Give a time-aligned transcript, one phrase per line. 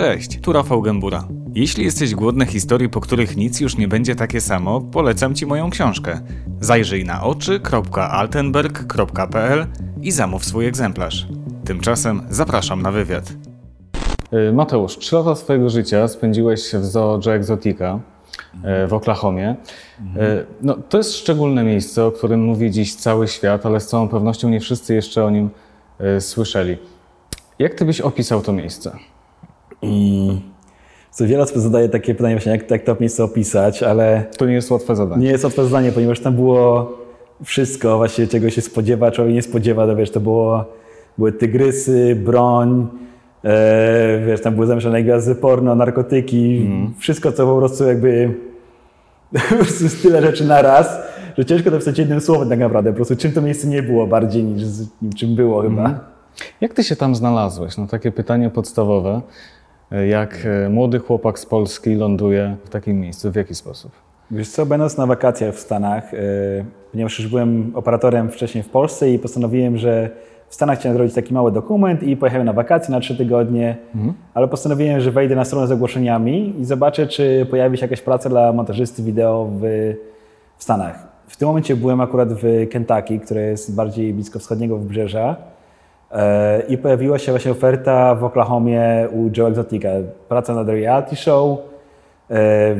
[0.00, 1.28] Cześć, tu Rafał Gębura.
[1.54, 5.70] Jeśli jesteś głodny historii, po których nic już nie będzie takie samo, polecam Ci moją
[5.70, 6.20] książkę.
[6.60, 9.66] Zajrzyj na oczy.altenberg.pl
[10.02, 11.26] i zamów swój egzemplarz.
[11.64, 13.32] Tymczasem zapraszam na wywiad.
[14.48, 18.00] Y, Mateusz, trzy lata swojego życia spędziłeś w Zoo Exotica
[18.54, 19.56] y, w Oklahomie.
[20.00, 20.04] Y,
[20.62, 24.48] No, to jest szczególne miejsce, o którym mówi dziś cały świat, ale z całą pewnością
[24.48, 25.50] nie wszyscy jeszcze o nim
[26.20, 26.78] słyszeli.
[27.58, 28.98] Jak ty byś opisał to miejsce?
[31.10, 34.54] Co wiele osób zadaje takie pytanie właśnie, jak, jak to miejsce opisać, ale To nie
[34.54, 35.24] jest łatwe zadanie.
[35.24, 36.92] nie jest łatwe zadanie, ponieważ tam było
[37.44, 40.64] wszystko właśnie, czego się spodziewa, człowiek nie spodziewa, to wiesz, to było,
[41.18, 42.86] były tygrysy, broń,
[43.44, 48.34] e, wiesz, tam były zamieszane gwiazdy porno, narkotyki, wszystko, co po prostu jakby
[49.50, 50.98] po prostu tyle rzeczy na raz,
[51.38, 54.06] że ciężko to pisać jednym słowem tak naprawdę, po prostu czym to miejsce nie było
[54.06, 54.62] bardziej niż
[55.16, 56.00] czym było chyba.
[56.60, 57.76] Jak ty się tam znalazłeś?
[57.76, 59.20] No takie pytanie podstawowe.
[59.92, 63.30] Y, Jak y, młody chłopak z Polski ląduje w takim miejscu?
[63.30, 63.92] W jaki sposób?
[64.30, 66.20] Wiesz co, będąc na wakacjach w Stanach, yy,
[66.92, 70.10] ponieważ już byłem operatorem wcześniej w Polsce i postanowiłem, że
[70.48, 73.76] w Stanach chciałem zrobić taki mały dokument i pojechałem na wakacje na trzy tygodnie,
[74.34, 78.28] ale postanowiłem, że wejdę na stronę z ogłoszeniami i zobaczę, czy pojawi się jakaś praca
[78.28, 79.60] dla montażysty wideo w,
[80.56, 81.08] w Stanach.
[81.26, 85.49] W tym momencie byłem akurat w Kentucky, które jest bardziej blisko wschodniego wybrzeża e,
[86.68, 89.88] i pojawiła się właśnie oferta w Oklahomie u Joe Exotica.
[90.28, 91.58] Praca nad reality show,
[92.30, 92.74] e,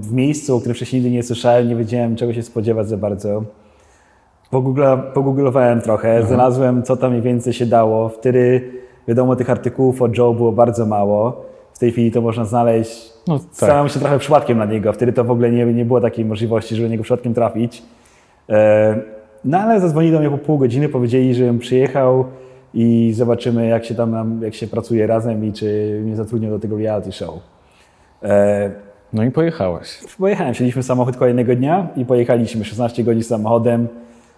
[0.00, 3.42] w miejscu, o którym wcześniej nigdy nie słyszałem, nie wiedziałem czego się spodziewać za bardzo.
[4.50, 8.08] Pogoogla, pogooglowałem trochę, znalazłem co tam mniej więcej się dało.
[8.08, 8.70] Wtedy
[9.08, 11.44] wiadomo tych artykułów o Joe było bardzo mało.
[11.74, 13.12] W tej chwili to można znaleźć.
[13.28, 13.48] No tak.
[13.52, 14.92] Stałem się trochę przypadkiem na niego.
[14.92, 17.82] Wtedy to w ogóle nie, nie było takiej możliwości, żeby niego przypadkiem trafić.
[18.48, 18.96] E,
[19.44, 22.24] No ale zadzwonili do mnie po pół godziny, powiedzieli, żebym przyjechał
[22.74, 26.78] i zobaczymy jak się tam jak się pracuje razem i czy mnie zatrudnią do tego
[26.78, 27.34] reality show.
[28.22, 28.70] E,
[29.12, 29.98] No i pojechałeś.
[30.18, 33.88] Pojechałem, siedliśmy w samochód kolejnego dnia i pojechaliśmy 16 godzin samochodem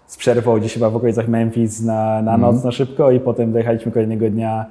[0.06, 3.93] z przerwą gdzieś chyba w okolicach Memphis na, na noc na szybko i potem dojechaliśmy
[3.93, 4.66] kolejnego dnia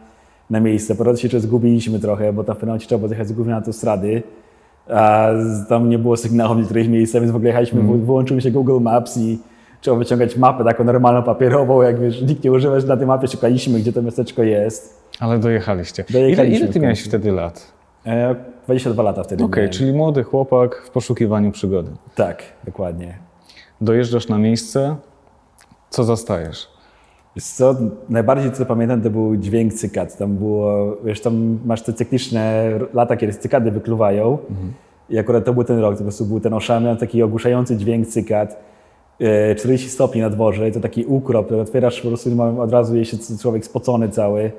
[0.49, 0.95] na miejsce.
[0.95, 3.55] Po drodze się zgubiliśmy trochę, bo tam w pewnym momencie trzeba było zjechać z głównej
[3.55, 4.23] autostrady,
[4.89, 5.29] a
[5.69, 8.05] tam nie było sygnału w niektórych miejscach, więc w ogóle jechaliśmy, mm.
[8.05, 9.39] wyłączył się Google Maps i
[9.83, 13.27] trzeba wyciągać mapę taką normalną papierową, jak wiesz, nikt nie używa, że na tej mapie
[13.27, 15.03] szukaliśmy, gdzie to miasteczko jest.
[15.19, 16.05] Ale dojechaliście.
[16.09, 17.73] Ile, ile ty miałeś wtedy lat?
[18.05, 18.35] E,
[18.65, 19.73] 22 lata wtedy Okej, miałem.
[19.73, 21.91] czyli młody chłopak w poszukiwaniu przygody.
[22.15, 23.17] Tak, dokładnie.
[23.81, 24.95] Dojeżdżasz na miejsce,
[25.89, 26.67] co zastajesz?
[27.41, 27.75] Co,
[28.09, 30.17] najbardziej co pamiętam to był dźwięk cykad.
[30.17, 34.37] Tam było, wiesz, tam masz te cykliczne lata, kiedy cykady wykluwają
[35.09, 38.07] i akurat to był ten rok, to po prostu był ten oszamian, taki ogłuszający dźwięk
[38.07, 38.72] cykad.
[39.21, 42.29] E, 40 stopni na dworze i to taki ukrop, otwierasz po prostu
[42.61, 44.51] od razu jest człowiek spocony cały.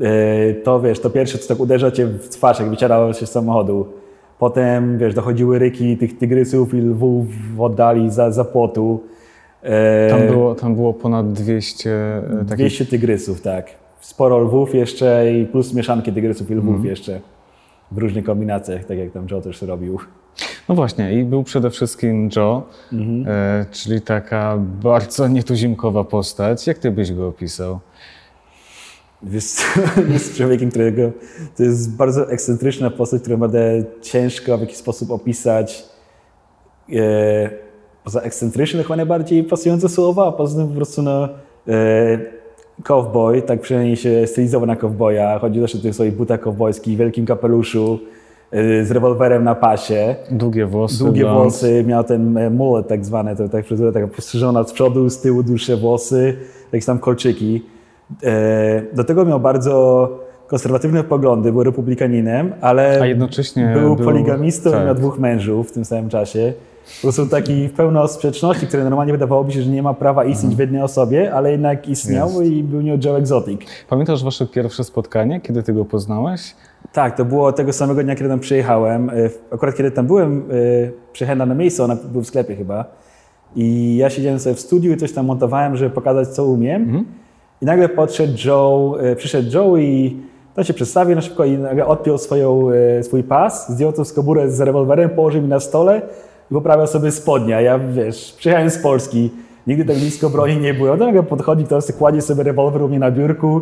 [0.00, 3.30] E, To wiesz, to pierwsze co tak uderza cię w twarz, jak wycierało się z
[3.30, 3.86] samochodu.
[4.38, 7.26] Potem, wiesz, dochodziły ryki tych tygrysów i lwów
[7.56, 9.00] w oddali za, za płotu.
[9.62, 12.56] E, Tam było, tam było ponad 200 e, takich...
[12.56, 13.66] 200 tygrysów, tak.
[14.00, 16.86] Sporo lwów jeszcze i plus mieszanki tygrysów i lwów Mhm.
[16.86, 17.20] jeszcze.
[17.90, 19.98] W różnych kombinacjach, tak jak tam Joe też robił.
[20.68, 22.62] No właśnie, i był przede wszystkim Joe,
[23.26, 26.66] e, czyli taka bardzo nietuzimkowa postać.
[26.66, 27.80] Jak ty byś go opisał?
[29.22, 29.62] Jest,
[30.12, 31.12] jest człowiekiem, którego
[31.56, 35.84] to jest bardzo ekscentryczna postać, którą będę ciężko w jakiś sposób opisać.
[36.92, 37.50] E,
[38.04, 41.28] poza ekscentryczny chyba najbardziej pasujące słowa, a poza tym po prostu no,
[41.68, 42.18] e,
[42.84, 45.38] cowboy, tak przynajmniej się stylizował na cowboya.
[45.40, 47.98] Chodził zawsze w tych swoich butach cowboyskich, wielkim kapeluszu,
[48.50, 50.16] e, z rewolwerem na pasie.
[50.30, 51.38] Długie włosy, Długie blond.
[51.42, 55.20] włosy, miał ten e, mullet tak zwany, to tak fryzura taka postrzyżona z przodu, z
[55.20, 56.36] tyłu dłuższe włosy,
[56.72, 57.62] jakieś tam kolczyki.
[58.22, 60.08] E, Do tego miał bardzo
[60.46, 64.82] konserwatywne poglądy, był republikaninem, ale A jednocześnie był, był- poligamistą tak.
[64.82, 66.52] i miał dwóch mężów w tym samym czasie.
[66.86, 70.58] Po prostu taki pełno sprzeczności, które normalnie wydawałoby się, że nie ma prawa istnieć w
[70.58, 72.44] jednej osobie, ale jednak istniał Mhm.
[72.44, 72.56] Jest.
[72.56, 73.60] i był nią Joe Exotic.
[73.88, 76.54] Pamiętasz wasze pierwsze spotkanie, kiedy ty go poznałeś?
[76.92, 79.10] Tak, to było tego samego dnia, kiedy tam przyjechałem.
[79.10, 79.14] E,
[79.50, 82.84] Akurat kiedy tam byłem, e, przyjechałem na miejsce, ona był w sklepie chyba.
[83.56, 87.04] I ja siedziałem sobie w studiu i coś tam montowałem, żeby pokazać, co umiem.
[87.62, 90.16] I nagle podszedł Joe, e, przyszedł Joe i
[90.54, 92.68] to się przedstawił na szybko i nagle odpiął swoją,
[93.02, 96.02] swój pas, zdjął tą skoburę z rewolwerem, położył mi na stole
[96.50, 97.60] i poprawiał sobie spodnia.
[97.60, 99.30] Ja, wiesz, przyjechałem z Polski,
[99.66, 100.96] nigdy tak blisko broni nie było.
[100.96, 103.60] To nagle podchodzi, to sobie kładzie sobie rewolwer u mnie na biurku,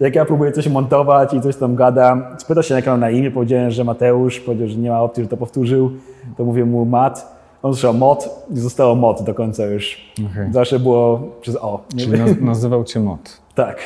[0.00, 2.36] jak ja próbuję coś montować i coś tam gada.
[2.38, 5.36] Spytał się na na imię, powiedziałem, że Mateusz, powiedział, że nie ma opcji, że to
[5.36, 5.90] powtórzył.
[6.36, 7.40] To mówię mu Mat.
[7.62, 10.12] On słyszał Mot i zostało Mot do końca już.
[10.32, 10.52] Okej.
[10.52, 11.80] Zawsze było przez O.
[11.96, 13.40] Czyli naz- nazywał cię Mot.
[13.54, 13.76] Tak.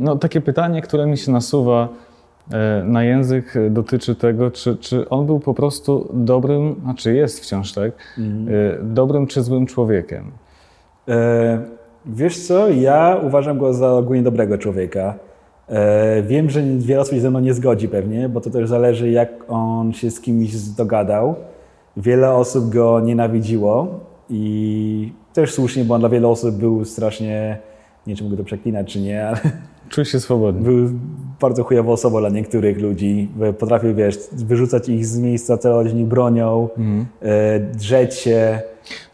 [0.00, 1.88] No takie pytanie, które mi się nasuwa,
[2.84, 7.92] na język dotyczy tego, czy, czy on był po prostu dobrym, znaczy jest wciąż tak,
[8.18, 8.22] e,
[8.82, 10.24] dobrym czy złym człowiekiem.
[11.08, 11.60] E,
[12.06, 15.14] wiesz co, ja uważam go za ogólnie dobrego człowieka.
[15.68, 19.10] E, wiem, że wiele osób się ze mną nie zgodzi pewnie, bo to też zależy,
[19.10, 21.34] jak on się z kimś dogadał.
[21.96, 24.00] Wiele osób go nienawidziło
[24.30, 27.58] i też słusznie, bo on dla wielu osób był strasznie,
[28.06, 29.38] nie wiem, czy mogę to przeklinać, czy nie, ale
[29.90, 30.60] Czuł się swobodny.
[30.70, 30.88] był
[31.40, 33.28] bardzo chujową osobą dla niektórych ludzi.
[33.58, 36.68] Potrafił, wiesz, wyrzucać ich z miejsca, celować w nich bronią,
[37.22, 38.60] e, drzeć się.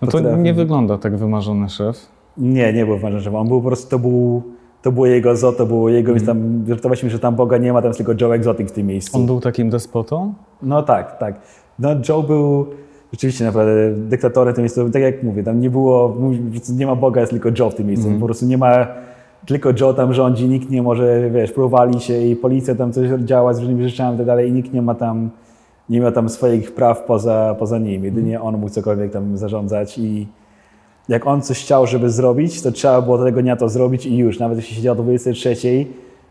[0.03, 1.97] No to Potrafił- nie wygląda tak wymarzony szef.
[2.39, 4.43] Nie, nie był ważny, że on był po prostu, to był,
[4.83, 7.83] to było jego zo, to było jego, więc tam żartowaliśmy, że tam Boga nie ma,
[7.83, 9.17] tam jest tylko Joe Exotic w tym miejscu.
[9.19, 10.35] On był takim despotą?
[10.63, 11.35] No tak, tak.
[11.79, 12.67] No Joe był
[13.13, 16.17] rzeczywiście naprawdę dyktatorem w tym miejscu, tak jak mówię, tam nie było,
[16.77, 18.87] nie ma Boga, jest tylko Joe w tym miejscu, po prostu nie ma,
[19.47, 23.55] tylko Joe tam rządzi, nikt nie może, wiesz, próbowali się i policja tam coś działa
[23.55, 25.31] z różnymi rzeczami i tak dalej i nikt nie ma tam,
[25.89, 30.27] nie ma tam swoich praw poza, poza nim, jedynie on mógł cokolwiek tam zarządzać i
[31.09, 34.39] jak on coś chciał, żeby zrobić, to trzeba było tego dnia to zrobić i już.
[34.39, 35.57] Nawet jeśli siedział do 23,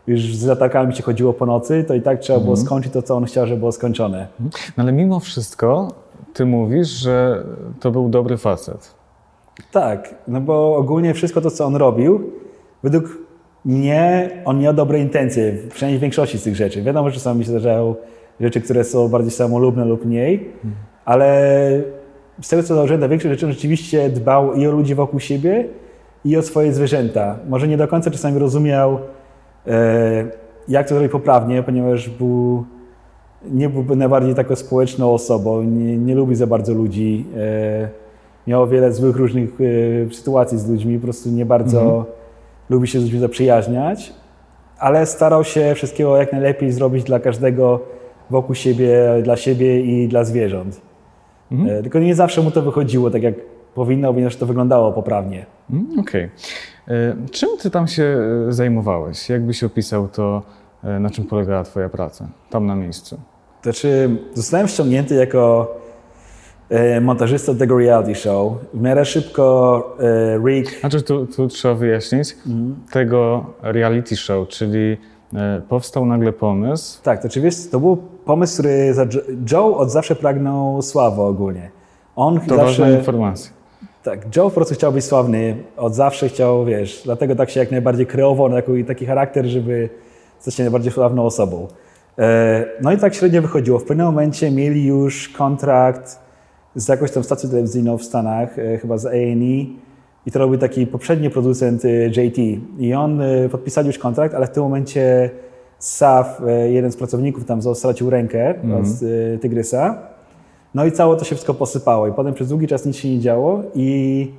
[0.06, 3.16] już z latarkami się chodziło po nocy, to i tak trzeba było skończyć to, co
[3.16, 4.26] on chciał, żeby było skończone.
[4.40, 5.88] No ale mimo wszystko
[6.34, 7.44] ty mówisz, że
[7.80, 8.94] to był dobry facet.
[9.72, 12.30] Tak, no bo ogólnie wszystko to, co on robił,
[12.86, 13.18] według
[13.64, 16.82] mnie on miał dobre intencje, przynajmniej w większości z tych rzeczy.
[16.82, 17.94] Wiadomo, że czasami się zdarzają
[18.40, 20.50] rzeczy, które są bardziej samolubne lub mniej,
[21.04, 21.28] ale
[22.42, 25.64] z tego, co założyłem, na większość rzeczy rzeczywiście dbał i o ludzi wokół siebie,
[26.26, 27.38] i o swoje zwierzęta.
[27.48, 28.98] Może nie do końca czasami rozumiał,
[29.66, 30.26] e,
[30.68, 32.64] jak to zrobić poprawnie, ponieważ był,
[33.50, 37.26] nie byłby najbardziej taką społeczną osobą, nie, nie lubi za bardzo ludzi.
[37.36, 37.88] E,
[38.46, 42.06] miał wiele złych różnych e, sytuacji z ludźmi, po prostu nie bardzo
[42.70, 44.12] lubi się z ludźmi zaprzyjaźniać,
[44.78, 47.80] ale starał się wszystkiego jak najlepiej zrobić dla każdego
[48.30, 50.80] wokół siebie, dla siebie i dla zwierząt.
[51.68, 53.34] E, Tylko nie zawsze mu to wychodziło tak, jak
[53.74, 55.46] powinno, ponieważ to wyglądało poprawnie.
[55.70, 56.30] Mm, Okej.
[56.88, 58.02] E, Czym ty tam się
[58.48, 59.28] e, zajmowałeś?
[59.28, 60.42] Jak byś opisał to,
[61.00, 63.20] na czym polegała twoja praca tam na miejscu?
[63.62, 65.74] Znaczy, zostałem ściągnięty jako
[66.70, 68.52] e, montażysta tego reality show.
[68.74, 72.36] W miarę szybko e, Rick Znaczy tu, tu trzeba wyjaśnić
[72.92, 74.96] tego reality show, czyli
[75.34, 78.94] e, powstał nagle pomysł, Tak, to oczywiście to był pomysł, który
[79.52, 81.70] Joe od zawsze pragnął sławy ogólnie.
[82.16, 83.50] On to ważna zawsze, informacja.
[84.02, 87.70] tak, Joe po prostu chciał być sławny, od zawsze chciał, wiesz, dlatego tak się jak
[87.70, 89.88] najbardziej kreował na taki, taki charakter, żeby
[90.38, 91.68] stać się najbardziej sławną osobą.
[92.82, 93.78] No i tak średnio wychodziło.
[93.78, 96.25] W pewnym momencie mieli już kontrakt
[96.76, 99.36] z jakąś tam stacją telewizyjną w Stanach, e, chyba z A&E
[100.26, 102.38] i to robił taki poprzedni producent e, JT
[102.78, 105.30] i on e, podpisał już kontrakt, ale w tym momencie
[105.78, 109.98] Saf, jeden z pracowników tam stracił rękę od e, Tygrysa.
[110.74, 113.20] No i całe to się wszystko posypało i potem przez długi czas nic się nie
[113.20, 114.30] działo i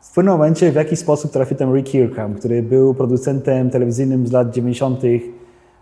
[0.00, 4.32] w pewnym momencie w jakiś sposób trafił tam Rick Kirkham, który był producentem telewizyjnym z
[4.32, 5.00] lat 90.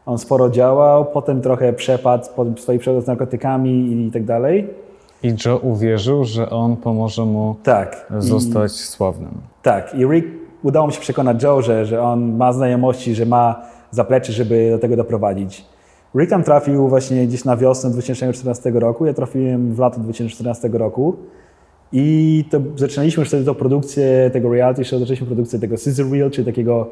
[0.06, 4.68] On sporo działał, potem trochę przepadł po swojej przygodzie z narkotykami i tak dalej.
[5.22, 8.06] I Joe uwierzył, że on pomoże mu Tak.
[8.18, 9.30] I- zostać sławnym.
[9.62, 10.26] Tak, i Rick
[10.62, 14.78] udało mu się przekonać Joe, że, że on ma znajomości, że ma zaplecze, żeby do
[14.78, 15.64] tego doprowadzić.
[16.16, 21.16] Rick tam trafił właśnie gdzieś na wiosnę 2014 roku, ja trafiłem w lato 2014 roku
[21.92, 26.30] i to zaczynaliśmy już wtedy tą produkcję tego reality show, zaczęliśmy produkcję tego scissor reel,
[26.30, 26.86] czyli takiego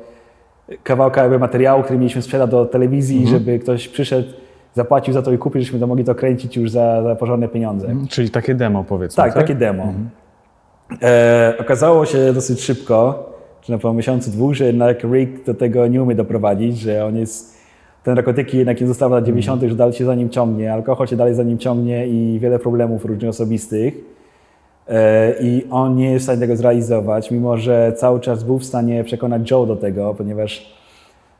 [0.83, 4.29] kawałka jakby materiału, który mieliśmy sprzedać do telewizji, żeby ktoś przyszedł,
[4.77, 7.89] zapłacił za to i kupił, żeśmy to mogli to kręcić już za, za porządne pieniądze.
[8.09, 9.93] Czyli takie demo powiedzmy, Tak, takie demo.
[11.03, 13.31] E, okazało się dosyć szybko,
[13.63, 17.17] że na po miesiącu, dwóch, że jednak Rick do tego nie umie doprowadzić, że on
[17.17, 17.57] jest,
[18.03, 21.17] ten narkotyki jednak jest zostawa lat 90., że dalej się za nim ciągnie, alkohol się
[21.17, 23.95] dalej za nim ciągnie i wiele problemów różnych osobistych.
[24.89, 28.65] E, I on nie jest w stanie tego zrealizować, mimo że cały czas był w
[28.65, 30.77] stanie przekonać Joe do tego, ponieważ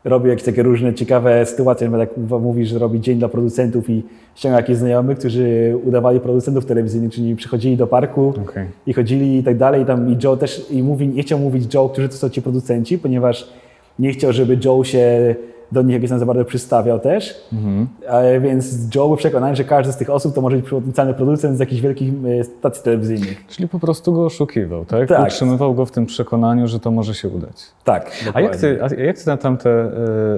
[0.07, 4.03] robił jakieś takie różne ciekawe sytuacje, nawet jak mówi, że robi dzień dla producentów i
[4.35, 8.67] ściąga jakichś znajomych, którzy udawali producentów telewizyjnych, czyli przychodzili do parku Okej.
[8.87, 9.83] i chodzili i tak dalej.
[9.83, 12.43] I, tam, I Joe też i mówi, nie chciał mówić Joe, którzy to są ci
[12.43, 13.51] producenci, ponieważ
[13.99, 15.35] nie chciał, żeby Joe się
[15.73, 17.49] do nich jakoś tam za bardzo przystawiał też.
[18.07, 21.57] E, Więc Joe był przekonany, że każdy z tych osób to może być potencjalny producent
[21.57, 23.47] z jakichś wielkich e, stacji telewizyjnych.
[23.47, 25.09] Czyli po prostu go oszukiwał, tak?
[25.09, 25.27] Tak.
[25.27, 27.63] Utrzymywał go w tym przekonaniu, że to może się udać.
[27.85, 28.11] Tak.
[28.35, 29.91] A jak ty, a jak ty na, tamte,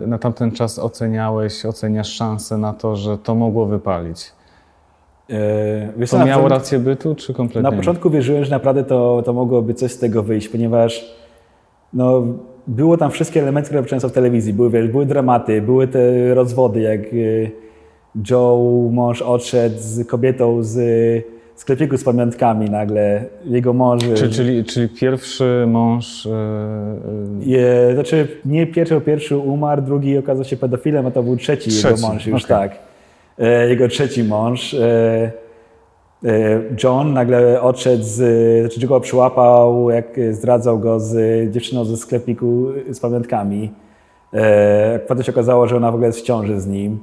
[0.03, 4.33] y, na tamten czas oceniałeś, oceniasz szanse na to, że to mogło wypalić?
[5.31, 9.33] E, wiesz To miało rację bytu, czy kompletnie Na początku wierzyłem, że naprawdę to, to
[9.33, 11.19] mogłoby coś z tego wyjść, ponieważ
[11.93, 12.23] no,
[12.69, 14.53] było tam wszystkie elementy, które często w telewizji.
[14.53, 17.51] Były, wiesz, były dramaty, były te rozwody, jak y,
[18.31, 20.79] Joe, mąż odszedł z kobietą z
[21.55, 23.25] sklepiku z pamiątkami nagle.
[23.45, 24.03] Jego mąż...
[24.15, 26.27] Czy, czyli, czyli pierwszy mąż...
[26.27, 26.31] e,
[27.41, 31.87] Je, znaczy nie pierwszy, pierwszy umarł, drugi okazał się pedofilem, a to był trzeci, Trzeci,
[31.87, 32.57] jego mąż już, okej.
[32.57, 32.79] tak.
[33.39, 34.75] E, jego trzeci mąż.
[34.75, 35.31] E,
[36.85, 38.17] John nagle odszedł z,
[38.73, 43.71] znaczy go przyłapał, jak zdradzał go z dziewczyną ze sklepiku z pamiątkami.
[44.35, 46.99] E, potem się okazało, że ona w ogóle jest w ciąży z nim.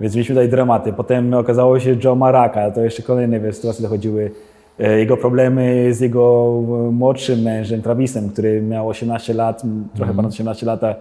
[0.00, 0.92] Więc mieliśmy tutaj dramaty.
[0.92, 2.70] Potem okazało się, że Joe ma raka.
[2.70, 4.30] To jeszcze kolejne wiesz, sytuacje dochodziły.
[4.78, 9.62] E, Jego problemy z jego e, młodszym mężem, Travisem, który miał 18 lat,
[9.96, 10.94] trochę ponad 18 lata.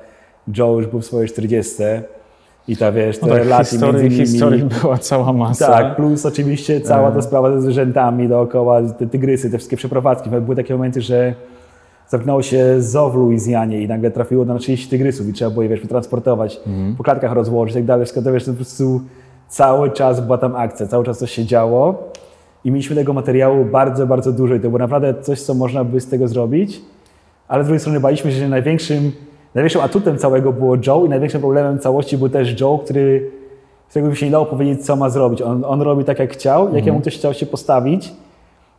[0.58, 1.74] Joe już był w swojej 40.
[2.68, 4.28] I ta, wiesz, te no tak, relacje historii, między nimi.
[4.28, 5.68] historii była cała masa.
[5.68, 10.30] Tak, plus oczywiście cała ta sprawa ze zwierzętami dookoła, te tygrysy, te wszystkie przeprowadzki.
[10.30, 11.34] Były takie momenty, że
[12.10, 15.70] zamknęło się zoo w Luizjanie i nagle trafiło na 30 tygrysów i trzeba było je
[15.70, 16.60] wiesz, transportować,
[16.98, 18.06] po klatkach rozłożyć i tak dalej.
[18.06, 19.02] Wszystko to wiesz, to po prostu
[19.48, 22.12] cały czas była tam akcja, cały czas coś się działo
[22.66, 26.02] i mieliśmy tego materiału bardzo, bardzo dużo i to było naprawdę coś, co można by
[26.02, 26.82] z tego zrobić,
[27.48, 29.12] ale z drugiej strony baliśmy się, że największym,
[29.56, 33.32] największym atutem całego było Joe i największym problemem całości był też Joe, który
[33.88, 35.42] z którego by się nie dało powiedzieć, co ma zrobić.
[35.42, 36.76] On, on robi tak, jak chciał.
[36.76, 38.14] Jak jemu ktoś chciał się postawić,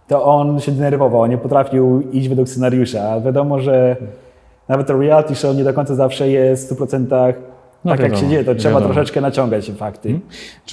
[0.09, 3.11] to on się denerwował, nie potrafił iść według scenariusza.
[3.11, 3.97] A wiadomo, że
[4.69, 7.37] nawet to reality show nie do końca zawsze jest w 100% tak,
[7.85, 8.45] jak wiadomo, się dzieje.
[8.45, 8.95] To trzeba wiadomo.
[8.95, 10.21] troszeczkę naciągać fakty.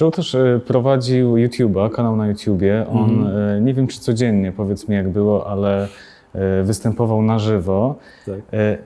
[0.00, 2.86] Joe też e, prowadził YouTube'a, kanał na YouTubie.
[2.92, 3.36] On, Mhm.
[3.56, 5.88] e, nie wiem czy codziennie, powiedz mi jak było, ale
[6.34, 7.94] e, występował na żywo.
[8.26, 8.34] Tak.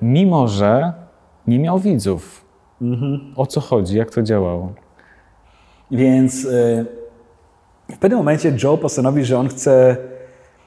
[0.02, 0.92] Mimo, że
[1.46, 2.44] nie miał widzów.
[2.82, 3.20] Mhm.
[3.36, 3.96] O co chodzi?
[3.96, 4.72] Jak to działało?
[5.90, 6.86] Więc y,
[7.90, 9.96] w pewnym momencie Joe postanowił, że on chce,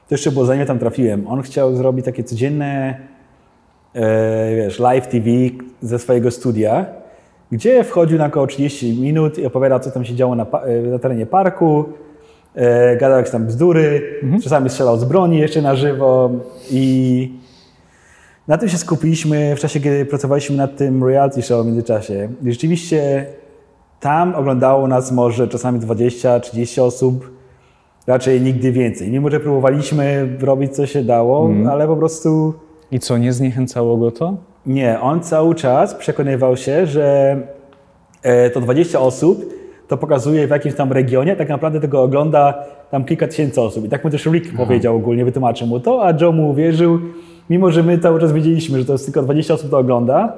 [0.08, 3.00] to jeszcze było zanim tam trafiłem, on chciał zrobić takie codzienne,
[3.94, 5.30] e, wiesz, live TV
[5.82, 6.86] ze swojego studia,
[7.52, 10.98] gdzie wchodził na około 30 minut i opowiadał, co tam się działo na, e, na
[10.98, 11.84] terenie parku,
[13.00, 14.02] gadał jakieś tam bzdury,
[14.42, 16.30] czasami strzelał z broni jeszcze na żywo
[16.70, 17.30] i
[18.48, 22.28] na tym się skupiliśmy w czasie, kiedy pracowaliśmy nad tym reality show w międzyczasie.
[22.44, 23.26] I rzeczywiście
[24.00, 27.30] tam oglądało nas może czasami 20-30 osób,
[28.06, 29.10] raczej nigdy więcej.
[29.10, 32.54] Mimo, że próbowaliśmy robić co się dało, ale po prostu
[32.90, 34.36] I co, nie zniechęcało go to?
[34.66, 35.00] nie.
[35.00, 37.36] On cały czas przekonywał się, że
[38.22, 39.44] e, to 20 osób
[39.88, 43.84] to pokazuje w jakimś tam regionie, tak naprawdę tego ogląda tam kilka tysięcy osób.
[43.84, 46.98] I tak mu też Rick powiedział ogólnie, wytłumaczył mu to, a Joe mu uwierzył,
[47.50, 50.32] mimo że my cały czas wiedzieliśmy, że to jest tylko 20 osób to ogląda,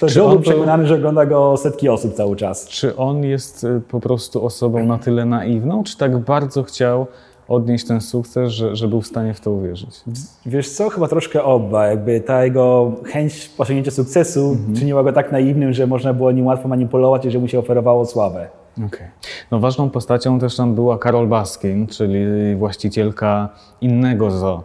[0.00, 2.68] to Czy on był przekonany, że ogląda go setki osób cały czas.
[2.68, 7.06] Czy on jest e, po prostu osobą na tyle naiwną, czy tak bardzo chciał
[7.48, 10.00] odnieść ten sukces, że, że był w stanie w to uwierzyć?
[10.46, 11.86] Wiesz co, chyba troszkę oba.
[11.86, 16.68] Jakby ta jego chęć osiągnięcia sukcesu czyniła go tak naiwnym, że można było nim łatwo
[16.68, 18.48] manipulować i że mu się oferowało sławę.
[18.86, 19.06] Okej.
[19.50, 22.18] No ważną postacią też tam była Carol Baskin, czyli
[22.56, 23.48] właścicielka
[23.80, 24.62] innego zoo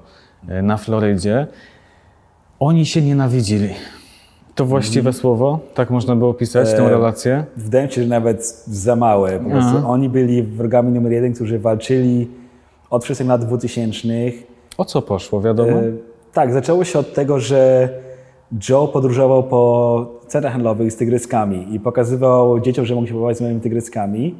[0.47, 1.47] na Florydzie.
[2.59, 3.69] Oni się nienawidzili.
[4.55, 5.59] To właściwe słowo?
[5.73, 7.45] Tak można było opisać tę E, relację?
[7.57, 9.39] Wydaje mi się, że nawet za małe.
[9.39, 9.87] Po prostu Aha.
[9.89, 12.27] oni byli wrogami numer jeden, którzy walczyli
[12.89, 14.07] od wszystkich lat 2000.
[14.77, 15.71] O co poszło, wiadomo?
[15.71, 15.83] E,
[16.33, 17.89] tak, zaczęło się od tego, że
[18.69, 23.41] Joe podróżował po centrach handlowych z tygryskami i pokazywał dzieciom, że mógł się pobawić z
[23.41, 24.35] moimi tygryskami.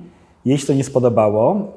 [0.46, 1.68] Jej się to nie spodobało.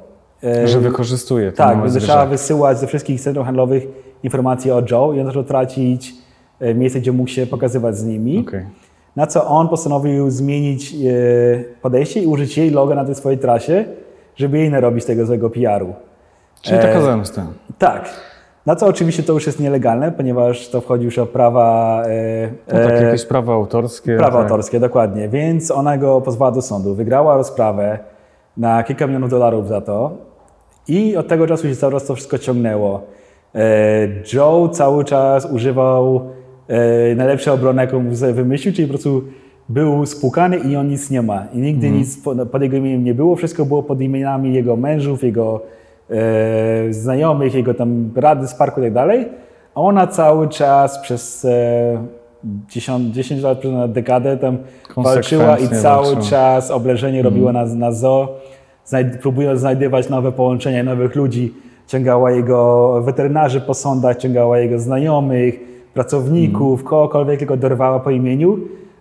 [0.45, 3.87] E, że wykorzystuje te Tak, zaczęła wysyłać ze wszystkich centrów handlowych
[4.23, 6.15] informacje o Joe i on zaczął tracić
[6.61, 8.45] e, miejsce, gdzie mógł się pokazywać z nimi.
[8.49, 8.65] Okej.
[9.17, 10.97] Na co on postanowił zmienić e,
[11.83, 13.85] podejście i użyć jej logo na tej swojej trasie,
[14.37, 15.95] żeby jej narobić tego złego PR-u.
[16.63, 17.47] Czyli E, taka zemsta.
[17.79, 18.11] Tak.
[18.67, 22.81] Na co oczywiście to już jest nielegalne, ponieważ to wchodzi już o prawa, e, No
[22.81, 24.17] tak, e, jakieś prawa autorskie.
[24.17, 24.43] prawa tak.
[24.43, 25.29] autorskie, dokładnie.
[25.29, 26.95] Więc ona go pozwała do sądu.
[26.95, 27.99] Wygrała rozprawę
[28.57, 30.11] na kilka milionów dolarów za to
[30.89, 33.01] i od tego czasu się cały czas to wszystko ciągnęło.
[33.55, 36.21] E, Joe cały czas używał
[36.69, 39.23] e, najlepszej obrony, jaką sobie wymyślił, czyli po prostu
[39.69, 41.47] był spłukany i on nic nie ma.
[41.53, 42.23] I nigdy nic
[42.53, 43.37] pod, jego imieniem nie było.
[43.37, 45.63] Wszystko było pod imionami jego mężów, jego
[46.11, 49.29] e, znajomych, jego tam rady z parku i tak dalej.
[49.75, 51.99] A ona cały czas przez e,
[52.69, 54.59] 10, 10 lat, przez dekadę tam
[54.97, 56.31] walczyła i cały walczyła.
[56.31, 58.29] czas oblężenie robiła na, na zoo,
[58.85, 61.55] znajd, próbując znajdywać nowe połączenia, nowych ludzi.
[61.87, 65.61] Ciągała jego weterynarzy po sądach, ciągała jego znajomych,
[65.95, 68.59] pracowników, kogokolwiek tylko dorwała po imieniu.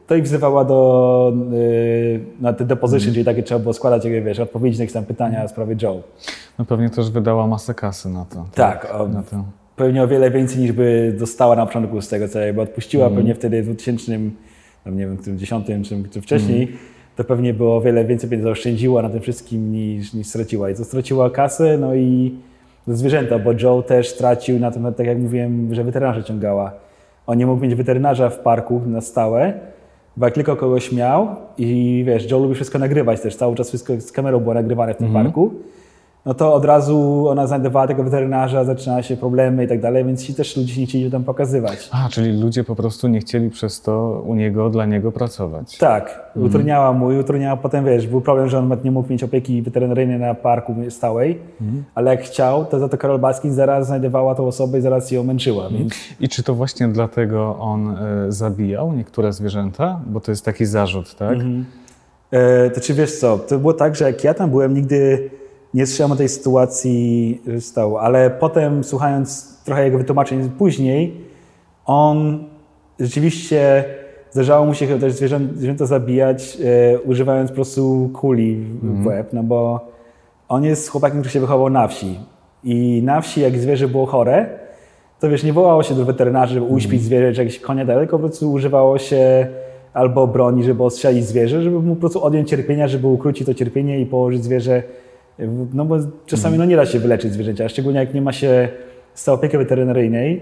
[0.08, 4.40] To i wzywała do, y, na te deposition, czyli takie trzeba było składać, jak wiesz,
[4.40, 6.02] odpowiedzi na jakieś tam pytania w sprawie Joe.
[6.60, 8.46] No pewnie też wydała masę kasy na to.
[8.56, 9.44] Tak, o, Na to.
[9.76, 13.18] pewnie o wiele więcej niż by dostała na początku z tego, co jakby odpuściła Mhm.
[13.22, 14.12] pewnie wtedy w 2000,
[14.84, 16.80] tam nie wiem, w tym 10 czy, czy wcześniej, Mhm.
[17.16, 20.70] to pewnie było o wiele więcej pieniędzy zaoszczędziła na tym wszystkim niż, niż straciła.
[20.70, 22.36] I to straciła kasę, no i
[22.88, 26.72] zwierzęta, bo Joe też stracił na tym, tak jak mówiłem, że weterynarza ciągała.
[27.28, 29.54] On nie mógł mieć weterynarza w parku na stałe,
[30.18, 31.28] bo jak tylko kogoś miał
[31.58, 34.98] i wiesz, Joe lubi wszystko nagrywać też, cały czas wszystko z kamerą było nagrywane w
[34.98, 35.54] tym parku,
[36.26, 40.24] no to od razu ona znajdowała tego weterynarza, zaczynały się problemy i tak dalej, więc
[40.24, 41.90] ci też ludzie nie chcieli tam pokazywać.
[41.92, 45.78] A, czyli ludzie po prostu nie chcieli przez to u niego, dla niego pracować.
[45.78, 49.62] Tak, utrudniała mu i utrudniała potem, wiesz, był problem, że on nie mógł mieć opieki
[49.62, 51.40] weterynaryjnej na parku stałej,
[51.96, 55.24] ale jak chciał, to za to Karol Baskin zaraz znajdowała tą osobę i zaraz ją
[55.24, 60.00] męczyła, więc I czy to właśnie dlatego on e, zabijał niektóre zwierzęta?
[60.08, 61.38] Bo to jest taki zarzut, tak?
[62.32, 65.30] E, to czy wiesz co, to było tak, że jak ja tam byłem, nigdy
[65.76, 71.14] nie słyszałem o tej sytuacji, że stało, ale potem słuchając trochę jego wytłumaczeń później,
[71.86, 72.44] on
[73.00, 73.84] rzeczywiście
[74.32, 76.58] zdarzało mu się też zwierzę, zwierzęta zabijać,
[76.94, 79.80] e, używając po prostu kuli w, w łeb, no bo
[80.50, 82.20] on jest chłopakiem, który się wychował na wsi.
[82.64, 84.50] I na wsi jak zwierzę było chore,
[85.20, 88.18] to wiesz, nie wołało się do weterynarzy, żeby uśpić zwierzę czy jakieś konia, dalej, tylko
[88.18, 89.48] po prostu używało się
[89.94, 94.00] albo broni, żeby ostrzelić zwierzę, żeby mu po prostu odjąć cierpienia, żeby ukrócić to cierpienie
[94.00, 94.84] i położyć zwierzę,
[95.74, 98.68] no bo czasami no, nie da się wyleczyć zwierzęcia, szczególnie jak nie ma się
[99.14, 100.42] stałej opieki weterynaryjnej,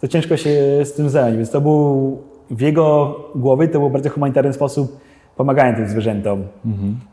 [0.00, 0.50] to ciężko się
[0.84, 2.18] z tym zająć, więc to był
[2.50, 4.96] w jego głowie to był bardzo humanitarny sposób
[5.36, 6.42] pomagania tym zwierzętom.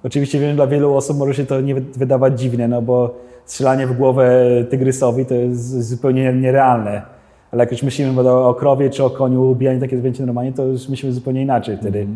[0.03, 3.87] Oczywiście wiem, dla wielu osób może się to nie wy- wydawać dziwne, no bo strzelanie
[3.87, 7.01] w głowę tygrysowi to jest zupełnie nierealne.
[7.51, 10.89] Ale jak już myślimy o, krowie czy o koniu, ubijanie takie zwierzęcie normalnie, to już
[10.89, 12.07] myślimy zupełnie inaczej wtedy.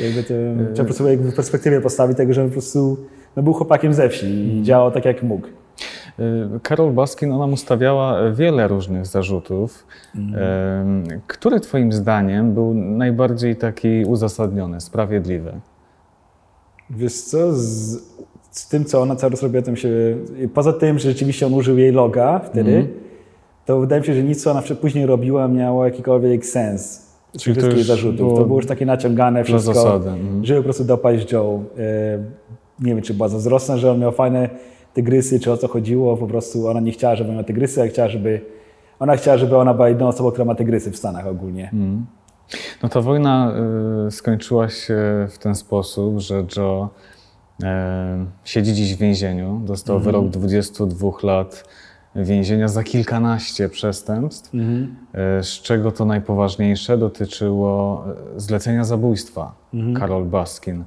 [0.00, 0.34] Jakby to,
[0.74, 2.96] trzeba po prostu jakby w perspektywie postawić tego, że on po prostu
[3.36, 5.46] no, był chłopakiem ze wsi i działał tak jak mógł.
[5.46, 9.86] Y, Karol Baskin, ona mu stawiała wiele różnych zarzutów.
[10.14, 10.32] Ym,
[11.26, 15.52] Który Twoim zdaniem był najbardziej taki uzasadniony, sprawiedliwy?
[16.90, 17.98] Wiesz co, z,
[18.50, 19.88] z tym, co ona cały czas robiła, tym się...
[20.54, 22.88] Poza tym, że rzeczywiście on użył jej loga wtedy,
[23.66, 27.11] to wydaje mi się, że nic, co ona później robiła, miało jakikolwiek sens.
[27.38, 28.16] Czyli to Wszystkich już zarzutów.
[28.16, 30.44] było to było już takie naciągane wszystko, zasady, mhm.
[30.44, 31.64] żeby po prostu dopaść Joe.
[32.80, 34.50] Nie wiem, czy była zazdrosna, że on miał fajne
[34.94, 36.16] tygrysy, czy o co chodziło.
[36.16, 38.40] Po prostu ona nie chciała, żeby miał tygrysy, a chciała, żeby...
[39.00, 41.70] Ona chciała, żeby ona była jedną osobą, która ma tygrysy w Stanach ogólnie.
[42.82, 43.54] No ta wojna
[44.06, 46.88] y, skończyła się w ten sposób, że Joe
[47.62, 47.66] y,
[48.44, 49.60] siedzi dziś w więzieniu.
[49.64, 51.64] Dostał wyrok 22 lat
[52.16, 54.58] więzienia za kilkanaście przestępstw, y,
[55.42, 58.04] z czego to najpoważniejsze dotyczyło
[58.36, 59.54] y, zlecenia zabójstwa
[59.98, 60.84] Karol Baskin.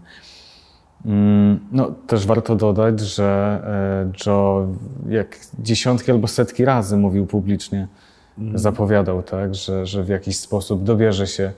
[1.05, 4.67] Mm, No, też warto dodać, że e, Joe
[5.09, 7.87] jak dziesiątki albo setki razy mówił publicznie,
[8.55, 11.53] zapowiadał, tak, że, że w jakiś sposób dobierze się e,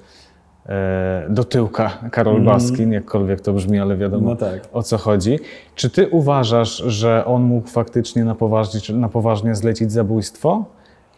[1.30, 4.62] do tyłka Karol Baskin, jakkolwiek to brzmi, ale wiadomo No tak.
[4.74, 5.40] o co chodzi.
[5.76, 10.66] Czy ty uważasz, że on mógł faktycznie na poważnie, na poważnie zlecić zabójstwo?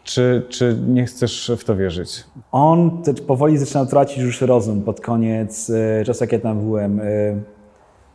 [0.03, 2.23] Czy, czy nie chcesz w to wierzyć?
[2.51, 6.99] On powoli zaczynał tracić już rozum pod koniec e, czasu, jak ja tam byłem.
[6.99, 7.03] E,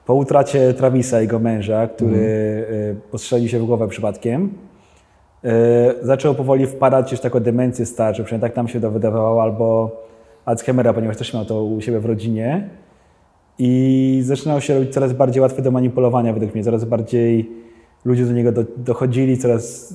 [0.07, 2.17] po utracie Travisa, jego męża, który
[2.91, 4.51] e, postrzelił się w głowę przypadkiem,
[5.45, 9.91] e, zaczął powoli wpadać już taką demencję starczą, przynajmniej tak nam się to wydawało, albo
[10.45, 12.69] Alzheimera, ponieważ też miał to u siebie w rodzinie.
[13.59, 17.51] I zaczynał się robić coraz bardziej łatwy do manipulowania według mnie, coraz bardziej
[18.05, 19.95] ludzie do niego do, dochodzili, coraz...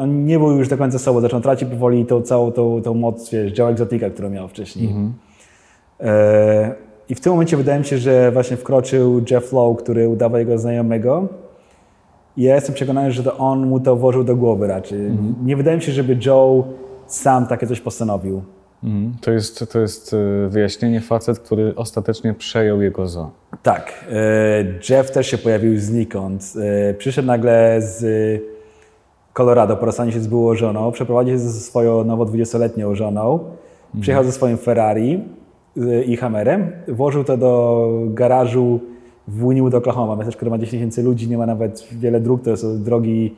[0.00, 3.30] On nie był już do końca sobą, zaczął tracić powoli tą całą tą, tą moc,
[3.30, 4.88] wiesz, działa egzotika, którą miał wcześniej.
[6.00, 6.74] E,
[7.08, 10.58] I w tym momencie wydaje mi się, że właśnie wkroczył Jeff Lowe, który udawał jego
[10.58, 11.28] znajomego.
[12.36, 14.98] I ja jestem przekonany, że to on mu to włożył do głowy raczej.
[15.44, 16.64] Nie wydaje mi się, żeby Joe
[17.06, 18.42] sam takie coś postanowił.
[18.84, 19.14] Mhm.
[19.20, 23.30] To jest, to jest e, wyjaśnienie facet, który ostatecznie przejął jego zo.
[23.62, 24.04] Tak.
[24.12, 26.52] e, Jeff też się pojawił znikąd.
[26.90, 28.04] E, Przyszedł nagle z
[29.34, 33.38] Colorado po rozstaniu się z byłą żoną, przeprowadził się ze swoją nowo 20-letnią żoną,
[34.00, 35.24] przyjechał ze swoim Ferrari
[36.06, 38.80] i Hammerem, włożył to do garażu
[39.28, 42.56] w Wynwood, Oklahoma, miasteczko, które ma 10 tysięcy ludzi, nie ma nawet wiele dróg, to
[42.56, 43.36] są drogi,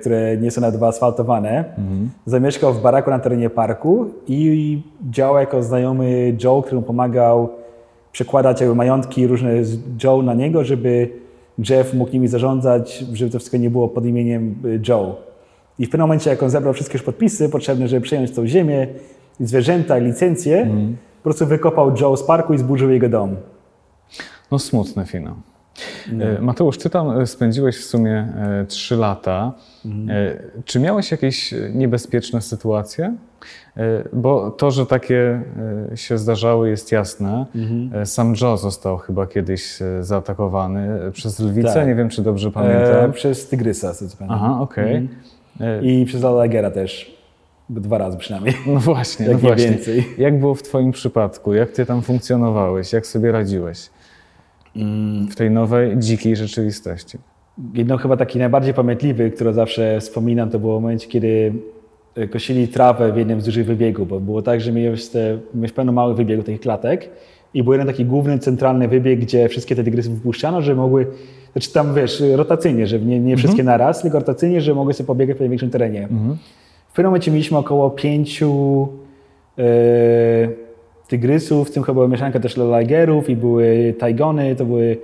[0.00, 1.64] które nie są nawet wyasfaltowane.
[2.26, 7.48] Zamieszkał w baraku na terenie parku i działał jako znajomy Joe, który mu pomagał
[8.12, 11.08] przekładać jakby majątki różne z Joe na niego, żeby
[11.68, 15.16] Jeff mógł nimi zarządzać, żeby to wszystko nie było pod imieniem y, Joe.
[15.78, 18.86] I w pewnym momencie, jak on zebrał wszystkie już podpisy potrzebne, żeby przejąć tą ziemię,
[19.40, 20.66] zwierzęta, licencję,
[21.16, 23.36] po prostu wykopał Joe z parku i zburzył jego dom.
[24.50, 25.34] No smutny finał.
[26.20, 28.28] E, Mateusz, ty tam e, spędziłeś w sumie
[28.60, 29.52] e, trzy lata.
[29.86, 29.88] E,
[30.64, 33.14] Czy miałeś jakieś e, niebezpieczne sytuacje?
[33.76, 35.42] E, Bo to, że takie
[35.92, 37.46] e, się zdarzały, jest jasne.
[37.94, 41.74] E, Sam Joe został chyba kiedyś e, zaatakowany przez lwicę.
[41.74, 41.86] Tak.
[41.86, 43.12] Nie wiem, czy dobrze E, pamiętam.
[43.12, 44.38] przez Tygrysa, co pamiętam.
[44.44, 45.08] Aha, okej.
[45.60, 47.16] E, I przez Alagera też.
[47.70, 48.54] Dwa razy przynajmniej.
[48.66, 49.70] No właśnie, no Jak nie właśnie.
[49.70, 50.04] więcej.
[50.18, 51.54] Jak było w Twoim przypadku?
[51.54, 52.92] Jak Ty tam funkcjonowałeś?
[52.92, 53.95] Jak sobie radziłeś Mm.
[55.30, 57.18] W tej nowej, dzikiej rzeczywistości?
[57.74, 61.52] Jedną chyba taki najbardziej pamiętliwy, który zawsze wspominam, to było moment, kiedy
[62.14, 65.10] e, kosili trawę w jednym z dużych wybiegów, bo było tak, że miałeś
[65.74, 67.10] pełno małych wybiegów, takich klatek
[67.54, 71.06] i był jeden taki główny, centralny wybieg, gdzie wszystkie te tygrysy wypuszczano, że mogły,
[71.52, 75.36] znaczy tam wiesz, rotacyjnie, że nie, nie wszystkie naraz, tylko rotacyjnie, że mogły sobie pobiegać
[75.36, 76.08] po największym terenie.
[76.88, 78.88] W pewnym momencie mieliśmy około pięciu
[79.58, 79.62] e,
[81.08, 84.96] tygrysów, w tym chyba była mieszanka też ligerów i były tajgony, to były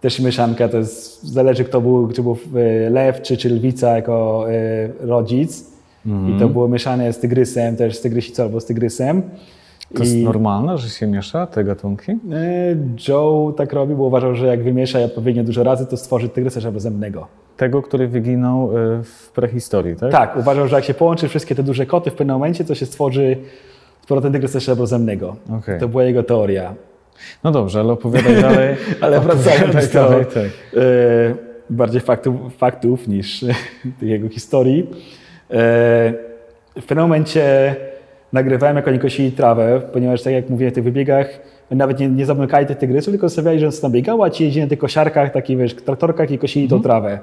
[0.00, 4.44] też mieszanka, to jest, zależy kto był, czy był e, lew czy, czy lwica jako
[4.50, 5.74] e, rodzic.
[6.06, 9.22] I to było mieszane z tygrysem, też z tygrysicą albo z tygrysem.
[9.94, 12.12] To jest normalne, że się miesza te gatunki?
[12.12, 12.16] E,
[13.08, 16.60] Joe tak robi, bo uważał, że jak wymiesza je odpowiednio dużo razy, to stworzy tygrysa
[16.60, 17.26] żabozębnego.
[17.56, 18.70] Tego, który wyginął
[19.02, 20.12] w prehistorii, tak?
[20.12, 22.86] Tak, uważał, że jak się połączy wszystkie te duże koty w pewnym momencie, to się
[22.86, 23.36] stworzy
[24.04, 25.36] z powrotem tygrysa żabozębnego.
[25.58, 25.80] Okej.
[25.80, 26.74] To była jego teoria.
[27.44, 28.76] No dobrze, ale opowiadaj dalej.
[29.00, 30.44] Ale wracając do dalej, tak.
[30.44, 30.50] e,
[31.70, 33.44] bardziej faktów, faktów niż
[34.02, 34.86] jego historii.
[35.50, 35.56] E,
[36.76, 37.74] w pewnym momencie
[38.32, 41.40] nagrywałem, jak oni kosili trawę, ponieważ tak jak mówiłem, w tych wybiegach
[41.70, 44.64] nawet nie, nie zamykali tych tygrysów, tylko stawiali, że on tam biegał, a ci jeździli
[44.64, 47.18] na tych kosiarkach, takich wiesz, traktorkach i kosili tą trawę.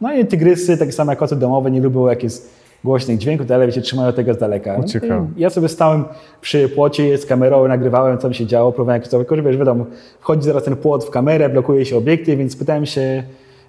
[0.00, 3.72] No i tygrysy, tak samo jak koty domowe, nie lubią jak jest głośnych dźwięków, ale
[3.72, 4.76] się trzymają tego z daleka.
[4.76, 5.26] O, ciekawe.
[5.36, 6.04] I Ja sobie stałem
[6.40, 9.56] przy płocie z kamerą, nagrywałem, co tam się działo, próbowałem jak to, tylko że wiesz,
[9.56, 9.86] wiadomo,
[10.20, 13.22] wchodzi zaraz ten płot w kamerę, blokuje się obiektyw, więc pytałem się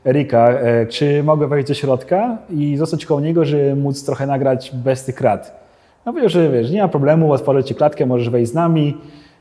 [0.06, 4.72] Erika, e, czy mogę wejść do środka i zostać koło niego, żeby móc trochę nagrać
[4.84, 5.60] bez tych krat.
[6.06, 8.98] No powiedział, że wiesz, nie ma problemu, otworzę ci klatkę, możesz wejść z nami.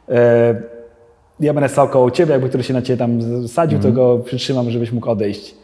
[0.09, 0.55] E,
[1.41, 4.71] ja będę stał koło ciebie, jakby który się na ciebie tam sadził, to go przytrzymam,
[4.71, 5.55] żebyś mógł odejść.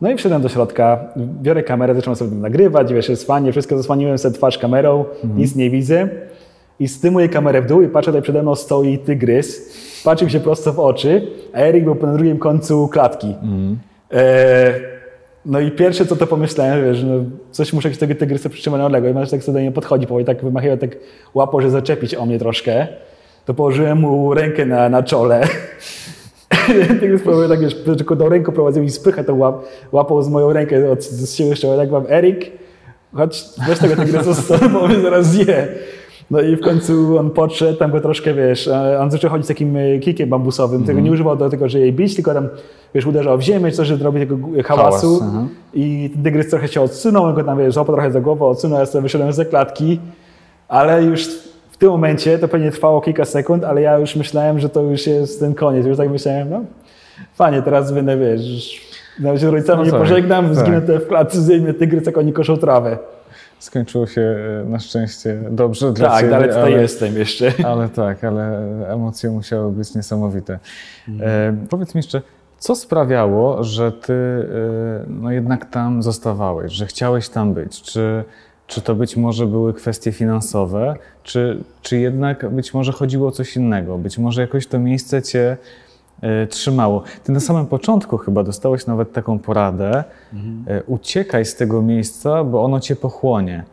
[0.00, 4.18] No i wszedłem do środka, biorę kamerę, zacząłem sobie nagrywać, wiesz, jest fajnie, wszystko zasłoniłem
[4.18, 5.04] sobie twarz kamerą,
[5.36, 6.08] nic nie widzę.
[6.80, 9.72] I zdejmuję kamerę w dół i patrzę, tutaj przede mną stoi tygrys,
[10.04, 13.34] patrzył się prosto w oczy, a Erik był na drugim końcu klatki.
[14.12, 14.74] E,
[15.46, 17.14] no i pierwsze co to pomyślałem, wiesz, no,
[17.50, 20.44] coś muszę tego tygrysa przytrzymać na odległość, i tak sobie do niego podchodzi, powoli tak
[20.44, 20.90] wymachał, tak
[21.34, 22.86] łapał, że zaczepić o mnie troszkę.
[23.44, 25.40] To położyłem mu rękę na, na czole.
[27.00, 30.52] Tygrys próbował tak, wiesz, tylko tą ręką prowadził i spycha tą łap, łapał z moją
[30.52, 32.52] rękę od, z siły jeszcze, tak mam, Erik,
[33.14, 35.68] chodź, weź tego tygrysa z sobą, bo mnie zaraz zje.
[36.30, 39.76] No i w końcu on podszedł, tam go troszkę, wiesz, on zaczął chodzić z takim
[39.76, 42.48] e, kikiem bambusowym, tego nie używał do tego, żeby jej bić, tylko tam,
[42.94, 45.20] wiesz, uderzał w ziemię, coś, że zrobi tego hałasu.
[45.20, 45.46] Hałas.
[45.74, 48.78] I ten tygrys trochę się odsunął, on go tam, wiesz, złapał trochę za głowę, odsunął,
[48.78, 50.00] ja sobie wyszedłem ze klatki,
[50.68, 51.28] ale już
[51.80, 55.40] tym momencie, to pewnie trwało kilka sekund, ale ja już myślałem, że to już jest
[55.40, 56.60] ten koniec, już tak myślałem, no
[57.34, 58.80] fajnie, teraz będę, wiesz,
[59.20, 60.54] nawet się z rodzicami No nie tak, pożegnam, tak.
[60.54, 62.98] zginę tutaj w klatce, zdejmie tygrys, jak oni koszą trawę.
[63.58, 67.52] Skończyło się e, na szczęście dobrze dla Tak, Ciebie, ale tutaj jestem jeszcze.
[67.72, 70.58] ale tak, ale emocje musiały być niesamowite.
[71.08, 71.30] Mhm.
[71.64, 72.22] E, powiedz mi jeszcze,
[72.58, 77.82] co sprawiało, że Ty e, no jednak tam zostawałeś, że chciałeś tam być?
[77.82, 78.24] Czy,
[78.70, 83.56] czy to być może były kwestie finansowe, czy, czy jednak być może chodziło o coś
[83.56, 83.98] innego?
[83.98, 85.56] Być może jakoś to miejsce Cię
[86.20, 87.02] e, trzymało.
[87.24, 90.04] Ty na samym początku chyba dostałeś nawet taką poradę,
[90.66, 93.64] e, uciekaj z tego miejsca, bo ono Cię pochłonie.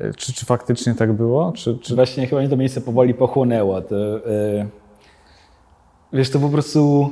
[0.00, 1.52] E, Czy, czy faktycznie tak było?
[1.52, 1.94] Czy, czy...
[1.94, 3.82] Właśnie chyba mnie to miejsce powoli pochłonęło.
[3.82, 3.96] To,
[6.12, 7.10] wiesz, to po prostu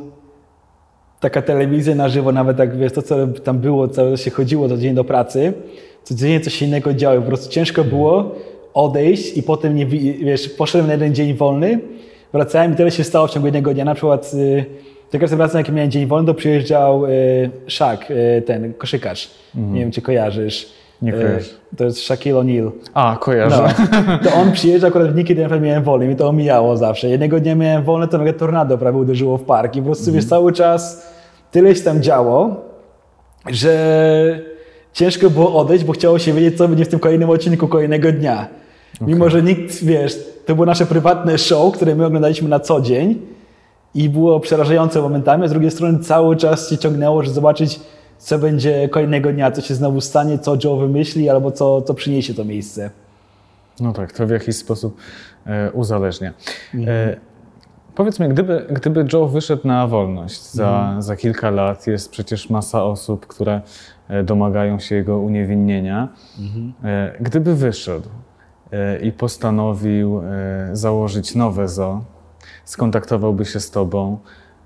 [1.20, 4.94] taka telewizja na żywo, nawet jak wiesz, to co tam było, co się chodziło codziennie
[4.94, 5.52] do pracy,
[6.04, 7.16] codziennie coś innego działo.
[7.20, 8.34] Po prostu ciężko było
[8.74, 11.78] odejść i potem, nie, wi- wiesz, poszedłem na jeden dzień wolny,
[12.32, 13.84] wracałem i tyle się stało w ciągu jednego dnia.
[13.84, 14.64] Na przykład y,
[15.12, 19.30] za każdym razem, jak miałem dzień wolny, to przyjeżdżał y, Szak, y, ten koszykarz.
[19.54, 20.66] Nie wiem, czy kojarzysz.
[21.02, 21.50] Nie Y, kojarzę.
[21.76, 22.70] To jest Shaquille O'Neal.
[22.94, 23.68] A, kojarzę.
[23.92, 27.08] No, to on przyjeżdżał akurat w dni, kiedy ja miałem wolny, mi to omijało zawsze.
[27.08, 30.24] Jednego dnia miałem wolne, to nagle tornado prawie uderzyło w park i po prostu wiesz,
[30.24, 31.06] cały czas
[31.50, 32.56] tyle się tam działo,
[33.50, 34.40] że
[34.92, 38.46] ciężko było odejść, bo chciało się wiedzieć, co będzie w tym kolejnym odcinku kolejnego dnia.
[39.00, 43.20] Mimo, że nikt, wiesz, to było nasze prywatne show, które my oglądaliśmy na co dzień
[43.94, 47.80] i było przerażające momentami, a z drugiej strony cały czas się ciągnęło, żeby zobaczyć,
[48.18, 52.34] co będzie kolejnego dnia, co się znowu stanie, co Joe wymyśli, albo co, co przyniesie
[52.34, 52.90] to miejsce.
[53.80, 54.96] No tak, to w jakiś sposób
[55.46, 56.32] e, uzależnia.
[56.86, 57.16] E,
[57.94, 61.02] Powiedz mi, gdyby, gdyby Joe wyszedł na wolność za, Mhm.
[61.02, 63.60] za kilka lat, jest przecież masa osób, które e,
[64.24, 66.08] domagają się jego uniewinnienia.
[66.38, 66.72] Mhm.
[66.84, 68.08] E, Gdyby wyszedł
[68.72, 72.00] e, i postanowił e, założyć nowe zoo,
[72.64, 74.18] skontaktowałby się z tobą,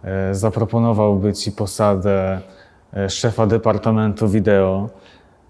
[0.05, 2.41] e, zaproponowałby ci posadę
[2.97, 4.89] e, szefa departamentu wideo.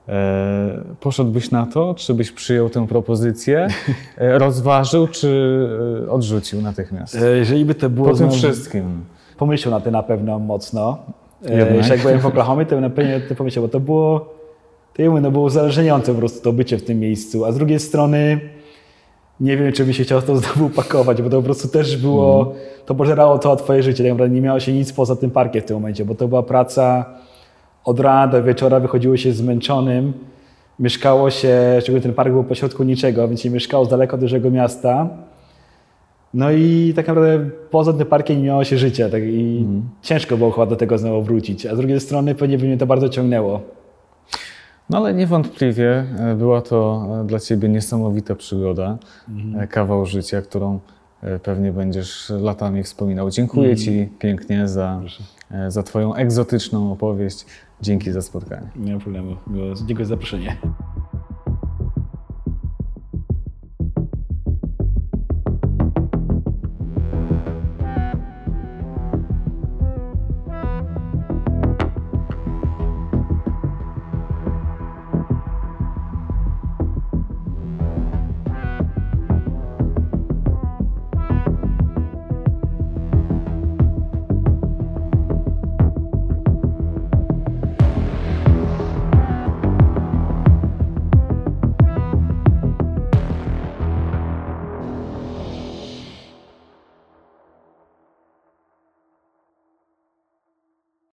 [0.08, 0.12] E,
[1.00, 3.68] Poszedłbyś na to, czy byś przyjął tę propozycję,
[4.18, 5.58] e, rozważył, czy
[6.06, 7.14] e, odrzucił natychmiast?
[7.14, 9.04] E, Jeżeli by to było Po tym wszystkim.
[9.38, 10.98] pomyślał na to na pewno mocno.
[11.42, 11.88] Jednak.
[11.88, 14.34] Jak byłem w Oklahomie, to bym na pewno pomyślał, bo to było,
[14.96, 17.44] to mówię, no było uzależniające po prostu to bycie w tym miejscu.
[17.44, 18.40] A z drugiej strony
[19.40, 22.54] nie wiem, czy by się chciał to znowu pakować, bo to po prostu też było,
[22.86, 24.04] to pożerało to twoje życie.
[24.04, 26.42] Tak naprawdę nie miało się nic poza tym parkiem w tym momencie, bo to była
[26.42, 27.04] praca
[27.84, 30.12] od rana do wieczora, wychodziło się zmęczonym.
[30.78, 34.50] Mieszkało się, szczególnie ten park był pośrodku niczego, więc się mieszkało z daleko od dużego
[34.50, 35.08] miasta.
[36.34, 39.66] No i tak naprawdę poza tym parkiem nie miało się życia tak, i
[40.02, 41.66] ciężko było chyba do tego znowu wrócić.
[41.66, 43.60] A z drugiej strony pewnie by mnie to bardzo ciągnęło.
[44.90, 48.98] No ale niewątpliwie e, była to e, dla ciebie niesamowita przygoda,
[49.58, 50.80] e, kawał życia, którą
[51.42, 53.30] pewnie będziesz latami wspominał.
[53.30, 55.00] Dziękuję ci pięknie za,
[55.68, 57.46] za twoją egzotyczną opowieść.
[57.80, 58.70] Dzięki za spotkanie.
[58.76, 59.36] Nie ma problemu.
[59.86, 60.56] Dziękuję za zaproszenie.